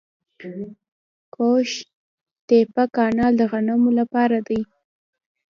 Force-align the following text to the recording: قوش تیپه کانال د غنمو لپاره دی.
قوش 1.35 1.71
تیپه 2.47 2.83
کانال 2.95 3.33
د 3.37 3.41
غنمو 3.51 3.89
لپاره 3.99 4.37
دی. 4.47 4.59